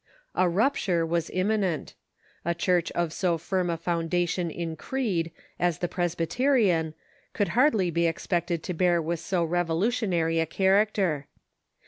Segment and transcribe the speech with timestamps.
[0.33, 1.93] A rupture was imminent.
[2.43, 6.95] A Church of so firm a foundation in creed as the Presbyterian
[7.33, 11.27] could hardly be expected to bear with so revolutionary a character.